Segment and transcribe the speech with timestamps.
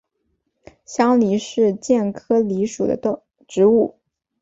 [0.83, 2.99] 香藜是苋科藜属的
[3.47, 3.99] 植物。